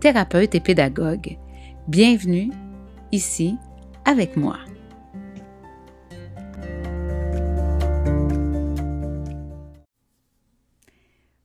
[0.00, 1.36] thérapeute et pédagogue.
[1.86, 2.50] Bienvenue
[3.12, 3.56] ici
[4.06, 4.58] avec moi.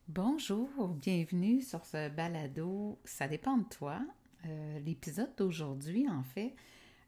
[0.07, 2.97] Bonjour, bienvenue sur ce balado.
[3.03, 3.99] Ça dépend de toi.
[4.45, 6.55] Euh, l'épisode d'aujourd'hui, en fait,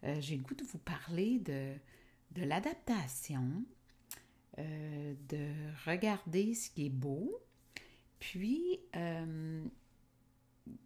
[0.04, 3.64] euh, j'ai le goût de vous parler de, l'adaptation,
[4.60, 5.48] euh, de
[5.86, 7.42] regarder ce qui est beau,
[8.20, 8.82] puis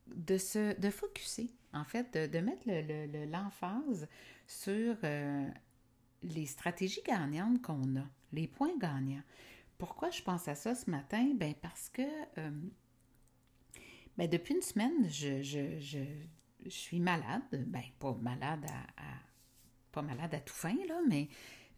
[0.07, 2.67] de se de focuser, en fait, de, mettre
[3.31, 4.07] l'emphase
[4.47, 4.95] sur
[6.23, 9.23] les stratégies gagnantes qu'on a, les points gagnants.
[9.77, 11.33] Pourquoi je pense à ça ce matin?
[11.35, 12.03] Ben parce que
[14.17, 15.99] ben depuis une semaine, je, je
[16.69, 18.65] suis malade, ben pas malade
[18.97, 19.03] à,
[19.91, 21.27] pas malade à tout fin, là, mais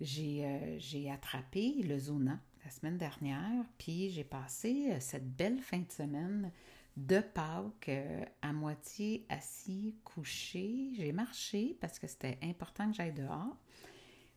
[0.02, 5.80] j'ai, euh, attrapé le zona la semaine dernière, puis j'ai passé euh, cette belle fin
[5.80, 6.52] de semaine
[6.98, 10.92] de Pâques euh, à moitié assis, couché.
[10.96, 13.58] J'ai marché parce que c'était important que j'aille dehors.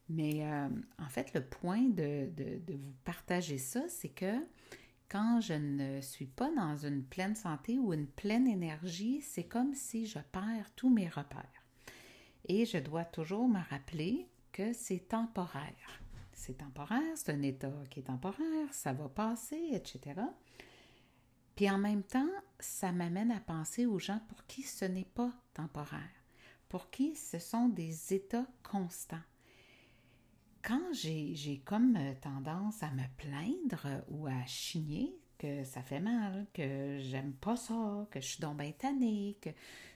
[0.09, 0.47] Mais
[1.01, 4.37] en fait, le point de, de vous partager ça, c'est que
[5.09, 9.75] quand je ne suis pas dans une pleine santé ou une pleine énergie, c'est comme
[9.75, 11.63] si je perds tous mes repères.
[12.49, 16.03] Et je dois toujours me rappeler que c'est temporaire.
[16.33, 20.21] C'est temporaire, c'est un état qui est temporaire, ça va passer, etc.
[21.57, 25.33] Puis en même temps, ça m'amène à penser aux gens pour qui ce n'est pas
[25.55, 26.01] temporaire,
[26.69, 29.23] pour qui ce sont des états constants
[30.67, 36.47] quand j'ai comme euh, tendance à me plaindre ou à chigner que ça fait mal,
[36.53, 39.51] que j'aime pas ça, que je suis donc bien tannée, que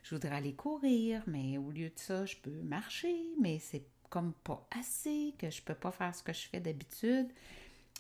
[0.05, 4.33] je voudrais aller courir, mais au lieu de ça, je peux marcher, mais c'est comme
[4.45, 7.33] pas assez, que je peux pas faire ce que je fais d'habitude.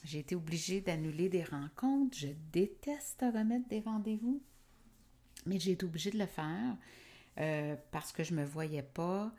[0.02, 2.16] J'ai été obligée d'annuler des rencontres.
[2.16, 4.42] Je déteste remettre des rendez-vous,
[5.46, 6.76] mais j'ai été obligée de le faire
[7.38, 9.32] euh, parce que je me voyais pas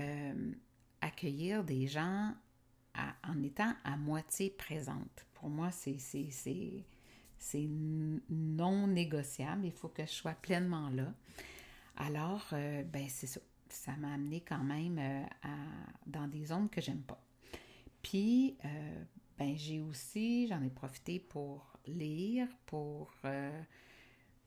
[0.00, 0.52] euh,
[1.00, 2.34] accueillir des gens
[3.24, 5.26] en étant à moitié présente.
[5.34, 5.98] Pour moi, c'est
[8.28, 9.66] non négociable.
[9.66, 11.14] Il faut que je sois pleinement là.
[11.96, 13.40] Alors, euh, ben c'est ça.
[13.70, 14.98] Ça m'a amené quand même
[15.42, 15.54] à,
[16.06, 17.22] dans des zones que j'aime pas.
[18.02, 19.04] Puis, euh,
[19.38, 23.12] ben j'ai aussi, j'en ai profité pour lire, pour,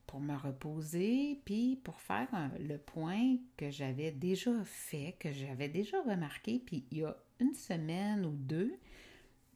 [0.05, 2.27] pour me reposer, puis pour faire
[2.59, 6.59] le point que j'avais déjà fait, que j'avais déjà remarqué.
[6.59, 8.77] Puis, il y a une semaine ou deux,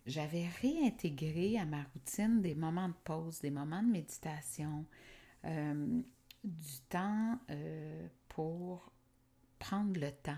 [0.06, 4.86] j'avais réintégré à ma routine des moments de pause, des moments de méditation,
[5.46, 6.02] euh,
[6.44, 8.92] du temps euh, pour
[9.60, 10.38] prendre le temps.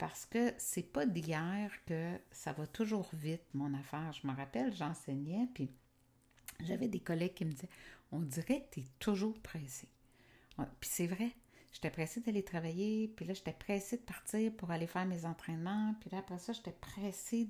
[0.00, 4.12] Parce que c'est pas d'hier que ça va toujours vite, mon affaire.
[4.14, 5.70] Je me rappelle, j'enseignais, puis
[6.60, 7.68] j'avais des collègues qui me disaient
[8.10, 9.88] On dirait que tu es toujours pressé.
[10.80, 11.34] Puis c'est vrai,
[11.72, 15.94] J'étais pressée d'aller travailler, puis là, j'étais pressée de partir pour aller faire mes entraînements,
[16.00, 17.44] puis là, après ça, j'étais pressée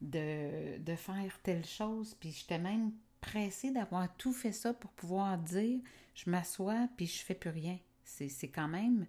[0.00, 5.36] de, de, faire telle chose, puis j'étais même pressée d'avoir tout fait ça pour pouvoir
[5.36, 5.80] dire
[6.14, 7.78] je m'assois, puis je fais plus rien.
[8.04, 9.06] C'est quand même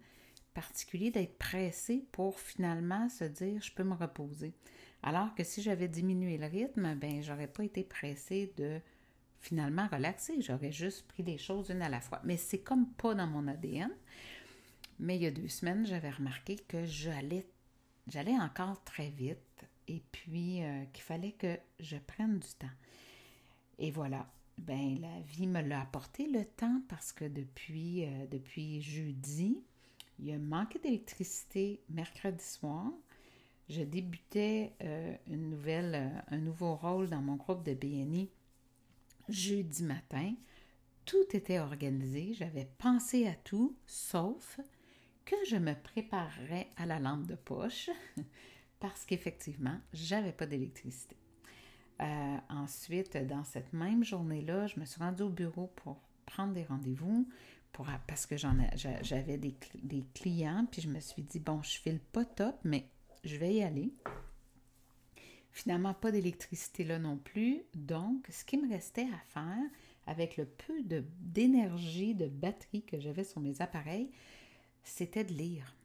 [0.56, 4.56] particulier d'être pressé pour finalement se dire je peux me reposer.
[5.04, 8.80] Alors que si j'avais diminué le rythme, ben j'aurais pas été pressée de
[9.40, 10.42] finalement relaxer.
[10.42, 12.20] J'aurais juste pris des choses une à la fois.
[12.24, 13.92] Mais c'est comme pas dans mon ADN.
[14.98, 17.46] Mais il y a deux semaines, j'avais remarqué que j'allais,
[18.08, 22.74] j'allais encore très vite et puis euh, qu'il fallait que je prenne du temps.
[23.78, 24.26] Et voilà,
[24.58, 29.62] ben la vie me l'a apporté le temps parce que depuis, euh, depuis jeudi,
[30.20, 32.92] il y a manqué d'électricité mercredi soir.
[33.70, 38.30] Je débutais euh, une nouvelle, un nouveau rôle dans mon groupe de BNI
[39.28, 40.34] jeudi matin.
[41.06, 44.60] Tout était organisé, j'avais pensé à tout, sauf
[45.26, 47.90] que je me préparerais à la lampe de poche
[48.80, 51.16] parce qu'effectivement, j'avais pas d'électricité.
[52.02, 56.64] Euh, ensuite, dans cette même journée-là, je me suis rendue au bureau pour prendre des
[56.64, 57.28] rendez-vous
[58.08, 62.26] parce que j'avais des, des, clients, puis je me suis dit, bon, je file pas
[62.26, 62.88] top, mais
[63.24, 63.94] je vais y aller.
[65.52, 67.64] Finalement, pas d'électricité là non plus.
[67.74, 69.64] Donc, ce qui me restait à faire,
[70.08, 70.84] avec le peu
[71.20, 74.10] d'énergie, de, batterie que j'avais sur mes appareils,
[74.84, 75.76] c'était de lire.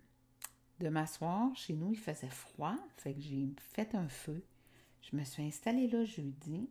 [0.78, 4.42] De m'asseoir, chez nous, il faisait froid, fait que j'ai fait un feu.
[5.02, 6.68] Je me suis installée là jeudi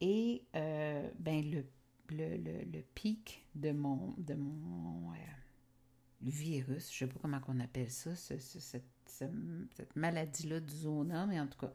[0.00, 1.64] et euh, ben le,
[2.10, 5.16] le, pic de mon, de mon euh,
[6.22, 8.42] virus, je ne sais pas comment on appelle ça, cette,
[9.06, 11.72] cette maladie-là du zona, mais en tout cas,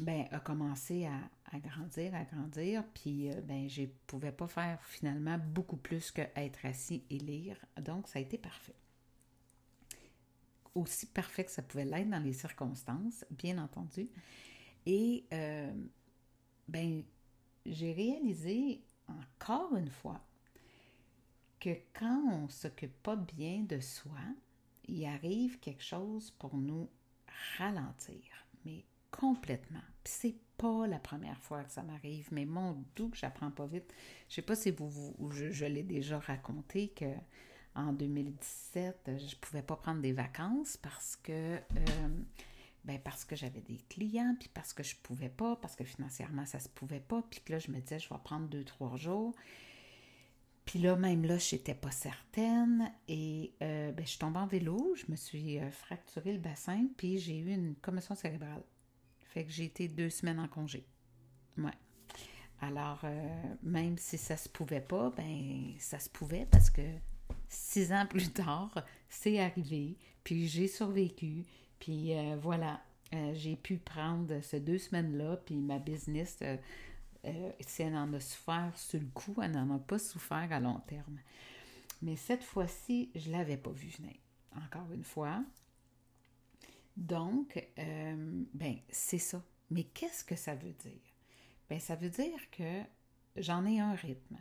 [0.00, 4.82] ben, a commencé à, grandir, à grandir, puis euh, ben, je ne pouvais pas faire
[4.84, 8.74] finalement beaucoup plus qu'être assis et lire, donc ça a été parfait.
[10.74, 14.08] Aussi parfait que ça pouvait l'être dans les circonstances, bien entendu.
[14.86, 15.72] Et euh,
[16.68, 17.02] ben,
[17.66, 18.82] j'ai réalisé
[19.18, 20.20] encore une fois
[21.58, 24.18] que quand on ne s'occupe pas bien de soi,
[24.88, 26.88] il arrive quelque chose pour nous
[27.58, 28.22] ralentir,
[28.64, 29.82] mais complètement.
[30.04, 33.92] C'est pas la première fois que ça m'arrive, mais mon doux que j'apprends pas vite.
[34.28, 37.12] Je sais pas si vous, vous je, l'ai déjà raconté que
[37.74, 42.08] en 2017, je pouvais pas prendre des vacances parce que euh,
[42.84, 46.46] ben parce que j'avais des clients, puis parce que je pouvais pas, parce que financièrement
[46.46, 48.96] ça se pouvait pas, puis que là je me disais je vais prendre deux trois
[48.96, 49.34] jours.
[50.64, 52.92] Puis là, même là, je n'étais pas certaine.
[53.08, 56.86] Et euh, ben, je suis tombée en vélo, je me suis euh, fracturé le bassin,
[56.96, 58.62] puis j'ai eu une commotion cérébrale.
[59.18, 60.86] Fait que j'ai été deux semaines en congé.
[61.58, 61.72] Ouais.
[62.60, 66.82] Alors, euh, même si ça se pouvait pas, ben ça se pouvait parce que
[67.48, 71.46] six ans plus tard, c'est arrivé, puis j'ai survécu,
[71.80, 72.80] puis voilà,
[73.32, 76.38] j'ai pu prendre ces deux semaines-là, puis ma business
[77.26, 80.60] euh, si elle en a souffert sur le coup, elle n'en a pas souffert à
[80.60, 81.18] long terme.
[82.02, 84.14] Mais cette fois-ci, je ne l'avais pas vu venir.
[84.56, 85.44] Encore une fois.
[86.96, 89.42] Donc, euh, ben, c'est ça.
[89.70, 91.00] Mais qu'est-ce que ça veut dire?
[91.68, 92.82] Ben, ça veut dire que
[93.36, 94.38] j'en ai un rythme.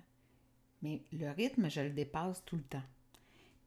[0.81, 2.83] Mais le rythme, je le dépasse tout le temps.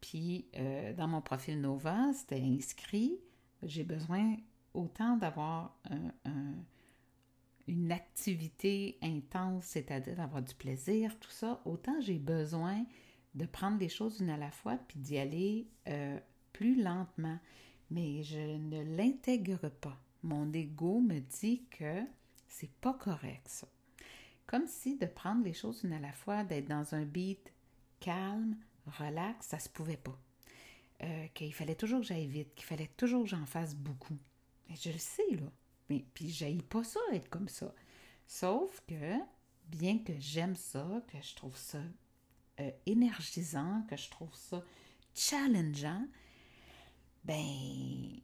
[0.01, 3.19] Puis, euh, dans mon profil Nova, c'était inscrit,
[3.65, 4.35] j'ai besoin
[4.73, 5.77] autant d'avoir
[6.25, 6.55] un
[7.67, 12.85] une activité intense, c'est-à-dire d'avoir du plaisir, tout ça, autant j'ai besoin
[13.35, 16.19] de prendre les choses une à la fois puis d'y aller euh,
[16.51, 17.39] plus lentement.
[17.89, 19.99] Mais je ne l'intègre pas.
[20.23, 22.01] Mon ego me dit que
[22.47, 23.67] c'est pas correct ça.
[24.45, 27.53] Comme si de prendre les choses une à la fois, d'être dans un beat
[27.99, 28.57] calme,
[28.99, 30.17] relax, ça se pouvait pas.
[31.01, 34.17] Euh, qu'il fallait toujours que j'aille vite, qu'il fallait toujours que j'en fasse beaucoup.
[34.69, 35.51] Et je le sais, là.
[35.89, 37.73] Mais puis j'aille pas ça être comme ça.
[38.25, 39.17] Sauf que,
[39.67, 41.79] bien que j'aime ça, que je trouve ça
[42.59, 44.63] euh, énergisant, que je trouve ça
[45.13, 46.07] challengeant,
[47.25, 48.21] ben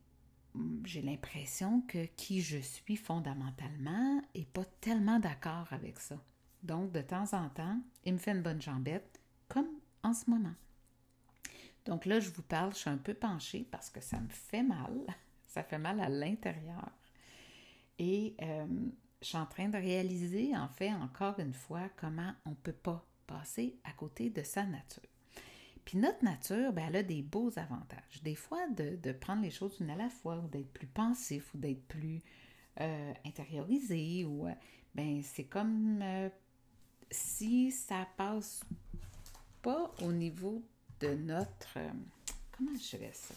[0.85, 6.17] j'ai l'impression que qui je suis fondamentalement est pas tellement d'accord avec ça.
[6.63, 9.69] Donc, de temps en temps, il me fait une bonne jambette, comme
[10.03, 10.55] en ce moment.
[11.89, 14.63] Donc là, je vous parle, je suis un peu penchée parce que ça me fait
[14.63, 14.93] mal.
[15.47, 16.91] Ça fait mal à l'intérieur.
[17.97, 18.67] Et euh,
[19.19, 22.71] je suis en train de réaliser, en fait, encore une fois, comment on ne peut
[22.71, 25.01] pas passer à côté de sa nature.
[25.85, 28.21] Puis notre nature, ben, elle a des beaux avantages.
[28.21, 31.57] Des fois, de, prendre les choses une à la fois, ou d'être plus pensif, ou
[31.57, 32.21] d'être plus
[32.79, 34.53] euh, intériorisé, ou euh,
[34.93, 36.03] ben, c'est comme
[37.09, 38.63] si ça passe
[39.63, 40.63] pas au niveau
[40.99, 41.77] de notre.
[42.51, 43.35] comment je dirais ça?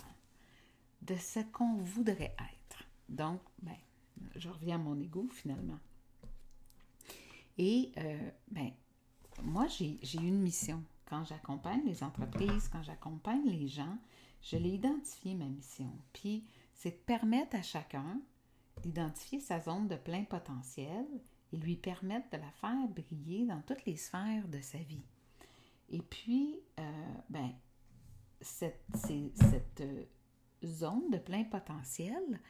[1.02, 2.84] De ce qu'on voudrait être.
[3.08, 3.76] Donc, ben,
[4.36, 5.78] je reviens à mon ego finalement.
[7.58, 8.70] Et euh, ben,
[9.42, 10.82] moi, j'ai une mission.
[11.06, 13.98] Quand j'accompagne les entreprises, quand j'accompagne les gens,
[14.40, 15.90] je l'ai identifié ma mission.
[16.12, 18.20] Puis, c'est de permettre à chacun
[18.82, 21.06] d'identifier sa zone de plein potentiel
[21.52, 25.04] et lui permettre de la faire briller dans toutes les sphères de sa vie.
[25.92, 26.82] Et puis, euh,
[27.28, 27.52] ben,
[28.40, 30.04] cette, cette euh,
[30.64, 32.40] zone de plein potentiel,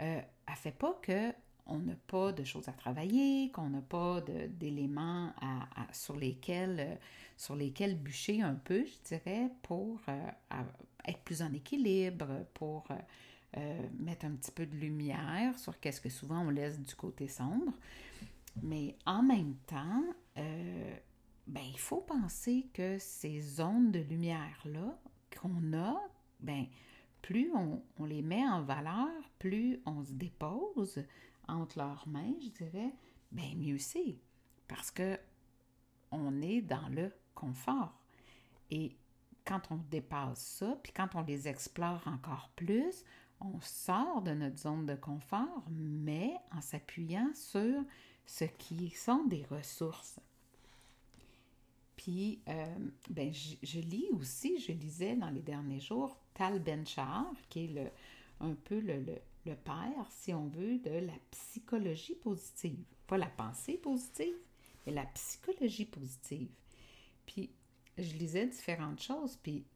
[0.00, 1.32] euh, elle fait pas que
[1.66, 5.32] on n'a pas de choses à travailler, qu'on n'a pas d'éléments
[5.92, 6.94] sur, lesquels, euh,
[7.36, 10.30] sur lesquels bûcher un peu, je dirais, pour euh,
[11.06, 12.88] être plus en équilibre, pour
[13.56, 17.28] euh, mettre un petit peu de lumière sur qu'est-ce que souvent on laisse du côté
[17.28, 17.72] sombre.
[18.62, 20.02] Mais en même temps,
[21.50, 24.96] ben, il faut penser que ces zones de lumière-là
[25.36, 26.00] qu'on a,
[26.38, 26.66] ben,
[27.22, 29.08] plus on, les met en valeur,
[29.40, 31.04] plus on se dépose
[31.48, 32.94] entre leurs mains, je dirais,
[33.32, 34.20] bien mieux c'est.
[34.68, 35.18] Parce que
[36.12, 38.00] on est dans le confort.
[38.70, 38.96] Et
[39.44, 43.04] quand on dépasse ça, puis quand on les explore encore plus,
[43.40, 47.82] on sort de notre zone de confort, mais en s'appuyant sur
[48.24, 50.20] ce qui sont des ressources.
[52.00, 52.76] Puis, euh,
[53.10, 57.90] ben, je, lis aussi, je lisais dans les derniers jours Tal Ben-Shahar, qui est le,
[58.40, 59.04] un peu le,
[59.44, 62.82] le, père, si on veut, de la psychologie positive.
[63.06, 64.34] Pas la pensée positive,
[64.86, 66.48] mais la psychologie positive.
[67.26, 67.50] Puis,
[67.98, 69.66] je lisais différentes choses, puis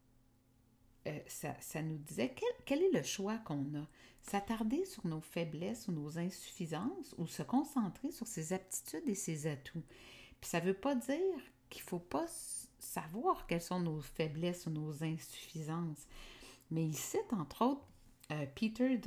[1.05, 3.87] euh, ça, ça, nous disait quel, quel est le choix qu'on a?
[4.23, 9.45] S'attarder sur nos faiblesses ou nos insuffisances ou se concentrer sur ses aptitudes et ses
[9.45, 9.83] atouts.
[10.41, 11.39] Puis ça ne veut pas dire
[11.75, 12.25] qu'il ne faut pas
[12.79, 16.07] savoir quelles sont nos faiblesses ou nos insuffisances.
[16.71, 17.85] Mais il cite entre autres
[18.31, 18.97] euh, Peter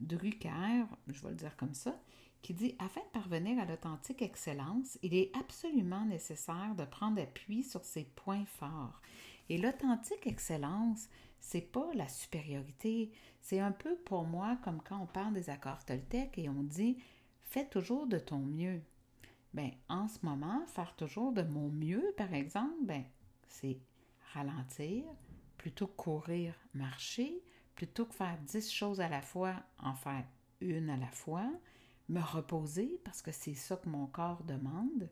[0.00, 2.00] Drucker, je vais le dire comme ça,
[2.42, 7.64] qui dit Afin de parvenir à l'authentique excellence, il est absolument nécessaire de prendre appui
[7.64, 9.02] sur ses points forts.
[9.48, 11.08] Et l'authentique excellence,
[11.40, 13.10] c'est pas la supériorité.
[13.40, 16.98] C'est un peu pour moi comme quand on parle des accords Toltec et on dit
[17.40, 18.80] fais toujours de ton mieux.
[19.52, 23.04] Ben, en ce moment, faire toujours de mon mieux, par exemple, ben,
[23.48, 23.78] c'est
[24.32, 25.04] ralentir,
[25.56, 27.42] plutôt courir, marcher,
[27.74, 30.24] plutôt que faire dix choses à la fois, en faire
[30.60, 31.50] une à la fois,
[32.08, 35.08] me reposer parce que c'est ça que mon corps demande.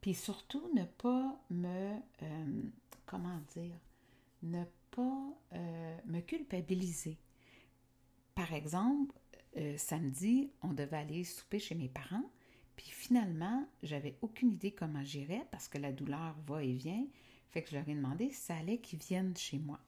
[0.00, 2.62] Puis surtout, ne pas me, euh,
[3.06, 3.78] comment dire,
[4.42, 7.18] ne pas euh, me culpabiliser.
[8.34, 9.14] Par exemple,
[9.56, 12.30] euh, samedi, on devait aller souper chez mes parents.
[12.76, 17.06] Puis finalement, j'avais aucune idée comment j'irais parce que la douleur va et vient.
[17.50, 19.78] Fait que je leur ai demandé si ça allait qu'ils viennent chez moi.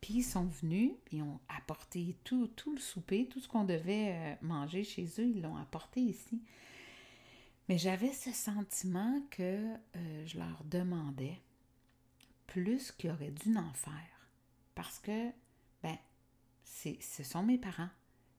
[0.00, 4.12] Puis ils sont venus, ils ont apporté tout, tout le souper, tout ce qu'on devait
[4.14, 6.40] euh, manger chez eux, ils l'ont apporté ici.
[7.68, 11.38] Mais j'avais ce sentiment que euh, je leur demandais
[12.46, 14.28] plus qu'ils auraient dû en faire.
[14.74, 15.30] Parce que,
[15.82, 15.96] ben,
[16.64, 17.90] ce sont mes parents.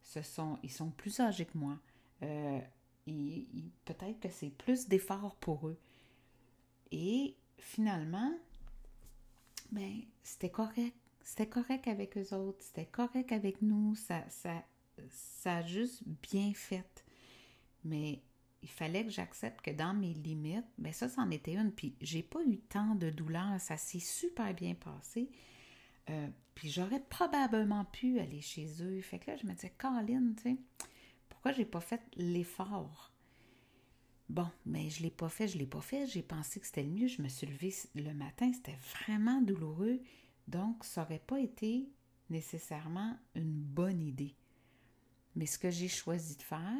[0.03, 1.77] Ce sont, ils sont plus âgés que moi.
[2.23, 2.59] Euh,
[3.05, 5.77] peut-être que c'est plus d'efforts pour eux.
[6.91, 8.33] Et finalement,
[9.71, 10.95] ben, c'était correct.
[11.23, 14.63] C'était correct avec eux autres, c'était correct avec nous, ça, ça,
[15.09, 17.05] ça a juste bien fait.
[17.83, 18.23] Mais
[18.63, 21.71] il fallait que j'accepte que dans mes limites, ben ça, c'en était une.
[21.71, 25.29] Puis j'ai pas eu tant de douleur, ça s'est super bien passé.
[26.09, 28.99] Euh, puis j'aurais probablement pu aller chez eux.
[29.01, 30.57] Fait que là, je me disais, Colin, tu sais,
[31.41, 33.11] pourquoi j'ai pas fait l'effort?
[34.29, 36.05] Bon, mais je l'ai pas fait, je l'ai pas fait.
[36.05, 37.07] J'ai pensé que c'était le mieux.
[37.07, 39.99] Je me suis levée le matin, c'était vraiment douloureux.
[40.47, 41.89] Donc, ça n'aurait pas été
[42.29, 44.35] nécessairement une bonne idée.
[45.35, 46.77] Mais ce que j'ai choisi de faire,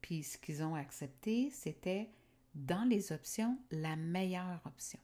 [0.00, 2.08] puis ce qu'ils ont accepté, c'était
[2.54, 5.00] dans les options la meilleure option.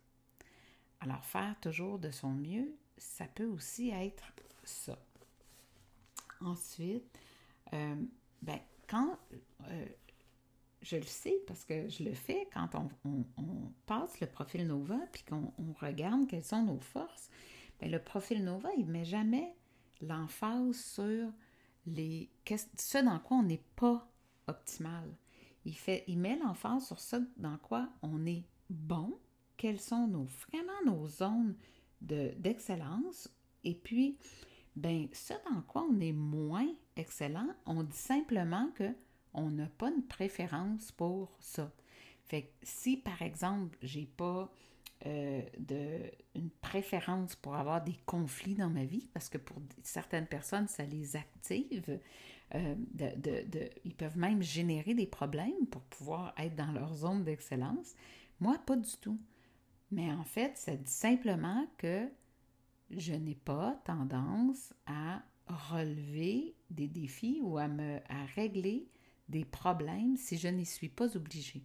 [1.00, 4.32] Alors, faire toujours de son mieux, ça peut aussi être
[4.64, 4.98] ça.
[6.40, 7.04] Ensuite,
[7.74, 8.02] euh,
[8.40, 9.18] ben, quand
[9.68, 9.86] euh,
[10.82, 12.70] je le sais parce que je le fais quand
[13.04, 13.22] on,
[13.86, 17.30] passe le profil Nova puis qu'on regarde quelles sont nos forces,
[17.80, 19.54] bien, le profil Nova, il ne met jamais
[20.00, 21.30] l'emphase sur
[21.86, 22.30] les,
[22.76, 24.08] ce dans quoi on n'est pas
[24.46, 25.08] optimal.
[25.64, 29.18] Il, fait, il met l'emphase sur ce dans quoi on est bon,
[29.56, 31.56] quelles sont nos, vraiment nos zones
[32.00, 33.28] d'excellence,
[33.64, 34.16] et puis,
[34.76, 38.94] ben, ce dans quoi on est moins excellent, on dit simplement que
[39.34, 41.70] on n'a pas une préférence pour ça.
[42.24, 44.50] Fait que si, par exemple, j'ai pas
[45.04, 50.26] euh, de, une préférence pour avoir des conflits dans ma vie, parce que pour certaines
[50.26, 52.00] personnes, ça les active.
[52.54, 57.94] Euh, de, ils peuvent même générer des problèmes pour pouvoir être dans leur zone d'excellence.
[58.40, 59.18] Moi, pas du tout.
[59.90, 62.08] Mais en fait, ça dit simplement que
[62.90, 68.88] je n'ai pas tendance à relever des défis ou à me à régler
[69.28, 71.62] des problèmes si je n'y suis pas obligée.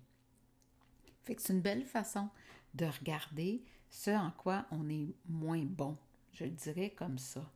[1.23, 2.29] Fait que c'est une belle façon
[2.73, 5.97] de regarder ce en quoi on est moins bon.
[6.33, 7.51] Je le dirais comme ça.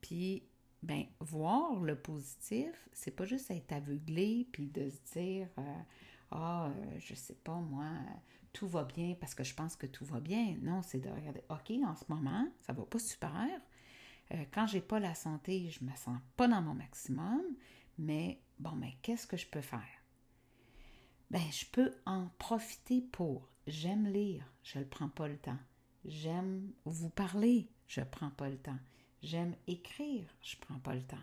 [0.00, 0.42] Puis,
[0.82, 5.82] ben, voir le positif, c'est pas juste être aveuglé puis de se dire euh,
[6.30, 7.90] Ah, euh, je sais pas, moi,
[8.52, 10.56] tout va bien parce que je pense que tout va bien.
[10.62, 13.48] Non, c'est de regarder OK, en ce moment, ça va pas super.
[14.34, 17.42] Euh, quand j'ai pas la santé, je me sens pas dans mon maximum,
[17.98, 20.02] mais bon, mais qu'est-ce que je peux faire?
[21.30, 23.48] Ben, je peux en profiter pour.
[23.66, 25.58] J'aime lire, je ne prends pas le temps.
[26.04, 28.78] J'aime vous parler, je ne prends pas le temps.
[29.22, 31.16] J'aime écrire, je ne prends pas le temps.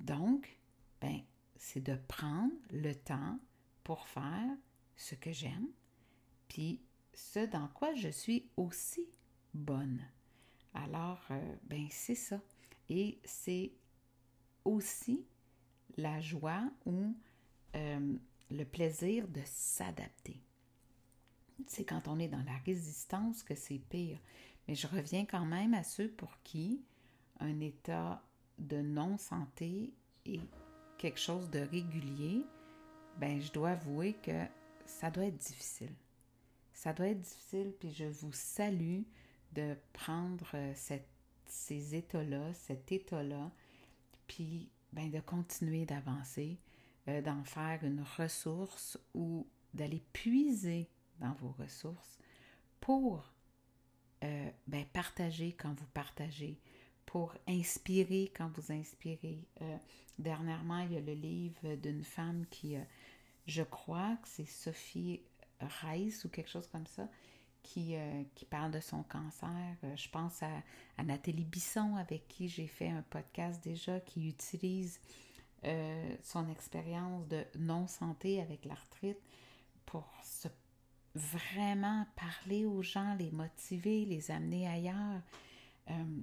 [0.00, 0.58] Donc,
[1.00, 1.20] ben,
[1.56, 3.38] c'est de prendre le temps
[3.82, 4.50] pour faire
[4.96, 5.68] ce que j'aime,
[6.48, 6.82] puis
[7.14, 9.08] ce dans quoi je suis aussi
[9.54, 10.00] bonne.
[10.74, 12.40] Alors, euh, ben, c'est ça.
[12.88, 13.72] Et c'est
[14.64, 15.24] aussi
[15.96, 17.14] la joie ou
[17.76, 18.16] euh,
[18.50, 20.40] le plaisir de s'adapter.
[21.66, 24.18] c'est quand on est dans la résistance que c'est pire.
[24.66, 26.82] Mais je reviens quand même à ceux pour qui
[27.40, 28.22] un état
[28.58, 29.92] de non-santé
[30.24, 30.40] est
[30.98, 32.44] quelque chose de régulier,
[33.18, 34.44] ben je dois avouer que
[34.86, 35.92] ça doit être difficile.
[36.72, 39.02] Ça doit être difficile, puis je vous salue
[39.52, 40.72] de prendre euh,
[41.46, 43.50] ces états-là, cet état-là,
[44.26, 46.58] puis ben, de continuer d'avancer,
[47.08, 52.18] euh, d'en faire une ressource ou d'aller puiser dans vos ressources
[52.80, 53.32] pour
[54.24, 56.58] euh, ben, partager quand vous partagez,
[57.06, 59.44] pour inspirer quand vous inspirez.
[60.18, 62.76] Dernièrement, il y a le livre d'une femme qui,
[63.46, 65.20] je crois que c'est Sophie
[65.82, 67.08] Rice ou quelque chose comme ça,
[67.62, 67.94] qui,
[68.34, 69.76] qui parle de son cancer.
[69.96, 75.00] je pense à, Nathalie Bisson, avec qui j'ai fait un podcast déjà, qui utilise
[76.22, 79.18] son expérience de non-santé avec l'arthrite
[79.86, 80.04] pour
[81.14, 85.20] vraiment parler aux gens, les motiver, les amener ailleurs.
[85.90, 86.20] Euh,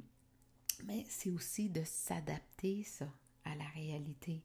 [0.85, 3.07] mais c'est aussi de s'adapter, ça,
[3.45, 4.41] à la réalité.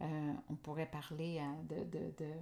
[0.00, 2.32] Euh, on pourrait parler hein, de, de,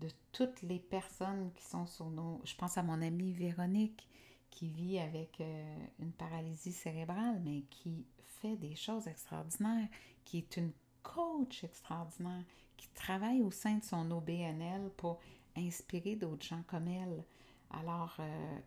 [0.00, 2.40] de, toutes les personnes qui sont sur nos...
[2.44, 4.08] Je pense à mon amie Véronique
[4.50, 8.06] qui vit avec euh, une paralysie cérébrale, mais qui
[8.40, 9.88] fait des choses extraordinaires,
[10.24, 12.44] qui est une coach extraordinaire,
[12.76, 15.20] qui travaille au sein de son OBNL pour
[15.56, 17.24] inspirer d'autres gens comme elle.
[17.70, 18.58] Alors, euh,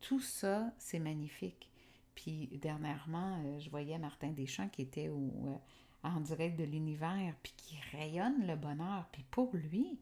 [0.00, 1.70] tout ça, c'est magnifique.
[2.14, 5.60] Puis, dernièrement, euh, je voyais Martin Deschamps qui était au,
[6.04, 9.06] en direct de l'univers, puis qui rayonne le bonheur.
[9.12, 9.98] Puis pour lui,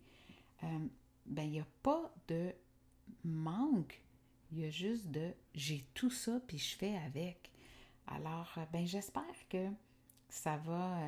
[0.63, 2.53] ben, il n'y a pas de
[3.25, 4.01] manque.
[4.53, 7.51] Il y a juste de j'ai tout ça, puis je fais avec.
[8.07, 9.69] Alors, ben, j'espère que
[10.29, 10.99] ça va.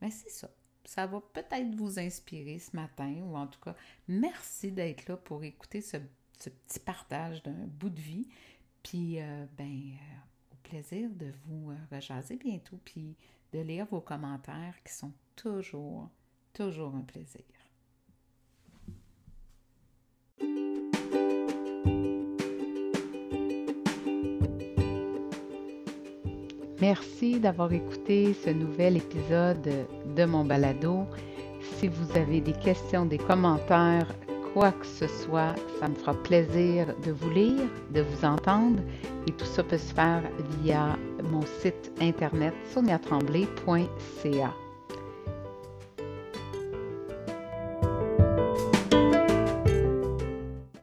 [0.00, 0.50] ben, c'est ça
[0.84, 3.76] ça va peut-être vous inspirer ce matin, ou en tout cas,
[4.08, 5.98] merci d'être là pour écouter ce,
[6.36, 8.28] petit partage d'un bout de vie.
[8.82, 13.14] Puis, euh, ben, euh, au plaisir de vous euh, rejaser bientôt, puis
[13.52, 16.08] de lire vos commentaires qui sont toujours,
[16.54, 17.44] toujours un plaisir.
[26.80, 31.04] Merci d'avoir écouté ce nouvel épisode de mon balado.
[31.60, 34.06] Si vous avez des questions, des commentaires,
[34.54, 38.80] quoi que ce soit, ça me fera plaisir de vous lire, de vous entendre
[39.28, 40.22] et tout ça peut se faire
[40.62, 44.69] via mon site internet soniatremblay.ca.